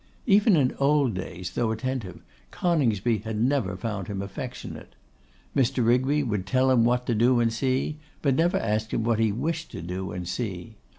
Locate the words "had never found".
3.19-4.07